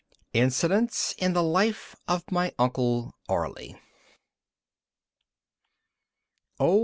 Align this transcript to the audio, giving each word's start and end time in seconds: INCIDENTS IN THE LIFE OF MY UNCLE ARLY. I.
INCIDENTS 0.33 1.13
IN 1.19 1.33
THE 1.33 1.43
LIFE 1.43 1.95
OF 2.07 2.31
MY 2.31 2.55
UNCLE 2.57 3.13
ARLY. 3.29 3.79
I. 6.59 6.79